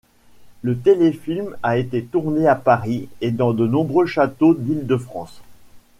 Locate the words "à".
2.47-2.55